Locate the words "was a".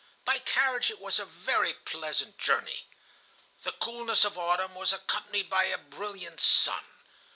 0.99-1.25